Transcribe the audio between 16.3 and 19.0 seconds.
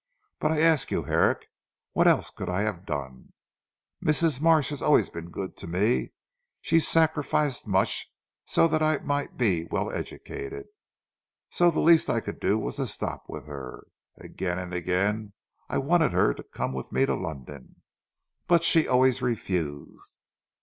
to come with me to London; but she